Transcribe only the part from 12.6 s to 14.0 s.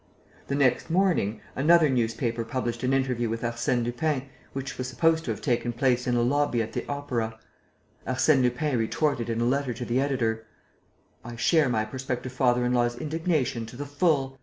in law's indignation to the